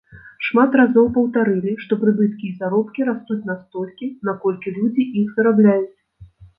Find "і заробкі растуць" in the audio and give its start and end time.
2.49-3.41